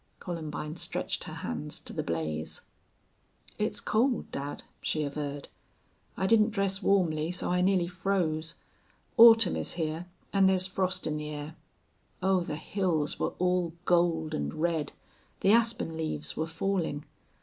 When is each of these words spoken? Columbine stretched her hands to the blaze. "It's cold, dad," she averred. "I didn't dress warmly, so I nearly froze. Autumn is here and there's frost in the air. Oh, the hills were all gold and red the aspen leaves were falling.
Columbine 0.19 0.77
stretched 0.77 1.25
her 1.25 1.33
hands 1.45 1.79
to 1.81 1.93
the 1.93 2.01
blaze. 2.01 2.61
"It's 3.59 3.79
cold, 3.79 4.31
dad," 4.31 4.63
she 4.81 5.03
averred. 5.03 5.47
"I 6.17 6.25
didn't 6.25 6.49
dress 6.49 6.81
warmly, 6.81 7.29
so 7.29 7.51
I 7.51 7.61
nearly 7.61 7.85
froze. 7.87 8.55
Autumn 9.15 9.55
is 9.55 9.73
here 9.73 10.07
and 10.33 10.49
there's 10.49 10.65
frost 10.65 11.05
in 11.05 11.17
the 11.17 11.29
air. 11.29 11.55
Oh, 12.19 12.39
the 12.39 12.55
hills 12.55 13.19
were 13.19 13.35
all 13.37 13.73
gold 13.85 14.33
and 14.33 14.55
red 14.55 14.91
the 15.41 15.51
aspen 15.51 15.95
leaves 15.95 16.35
were 16.35 16.47
falling. 16.47 17.05